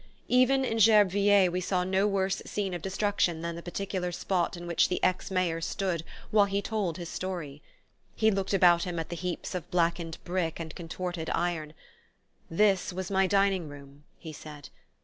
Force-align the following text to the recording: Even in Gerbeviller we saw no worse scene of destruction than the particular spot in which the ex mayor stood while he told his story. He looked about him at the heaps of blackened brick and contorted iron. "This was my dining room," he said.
Even 0.29 0.65
in 0.65 0.77
Gerbeviller 0.79 1.51
we 1.51 1.61
saw 1.61 1.83
no 1.83 2.07
worse 2.07 2.41
scene 2.43 2.73
of 2.73 2.81
destruction 2.81 3.41
than 3.41 3.55
the 3.55 3.61
particular 3.61 4.11
spot 4.11 4.57
in 4.57 4.65
which 4.65 4.89
the 4.89 4.99
ex 5.03 5.29
mayor 5.29 5.61
stood 5.61 6.03
while 6.31 6.47
he 6.47 6.59
told 6.59 6.97
his 6.97 7.07
story. 7.07 7.61
He 8.15 8.31
looked 8.31 8.51
about 8.51 8.81
him 8.81 8.97
at 8.97 9.09
the 9.09 9.15
heaps 9.15 9.53
of 9.53 9.69
blackened 9.69 10.17
brick 10.23 10.59
and 10.59 10.73
contorted 10.73 11.29
iron. 11.29 11.75
"This 12.49 12.91
was 12.91 13.11
my 13.11 13.27
dining 13.27 13.69
room," 13.69 14.03
he 14.17 14.33
said. 14.33 14.69